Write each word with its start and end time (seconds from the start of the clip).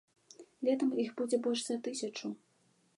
Летам 0.69 0.95
іх 1.05 1.13
будзе 1.21 1.37
больш 1.47 1.61
за 1.69 1.77
тысячу. 1.89 2.27